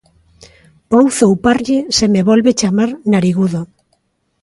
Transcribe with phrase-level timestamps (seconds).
[0.91, 3.61] Vou zouparlle se me volve chamar narigudo.